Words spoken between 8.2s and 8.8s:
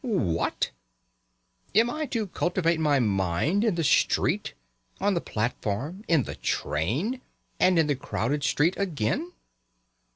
street